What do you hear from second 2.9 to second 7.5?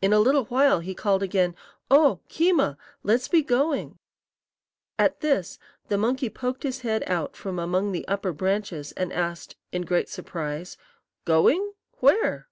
let's be going." At this the monkey poked his head out